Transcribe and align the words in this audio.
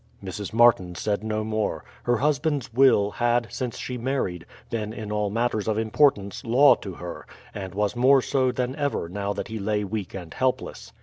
Mrs. 0.23 0.51
Martin 0.51 0.95
said 0.95 1.23
no 1.23 1.43
more; 1.43 1.85
her 2.05 2.17
husband's 2.17 2.73
will 2.73 3.11
had, 3.11 3.45
since 3.51 3.77
she 3.77 3.99
married, 3.99 4.47
been 4.71 4.93
in 4.93 5.11
all 5.11 5.29
matters 5.29 5.67
of 5.67 5.77
importance 5.77 6.43
law 6.43 6.73
to 6.73 6.95
her, 6.95 7.27
and 7.53 7.75
was 7.75 7.95
more 7.95 8.19
so 8.23 8.51
than 8.51 8.75
ever 8.77 9.07
now 9.07 9.31
that 9.31 9.49
he 9.49 9.59
lay 9.59 9.83
weak 9.83 10.15
and 10.15 10.33
helpless. 10.33 10.91